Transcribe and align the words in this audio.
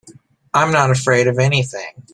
I'm 0.51 0.71
not 0.71 0.89
afraid 0.89 1.27
of 1.27 1.37
anything. 1.37 2.07